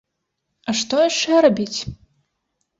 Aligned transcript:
А 0.69 0.75
што 0.79 0.95
яшчэ 1.09 1.45
рабіць? 1.49 1.79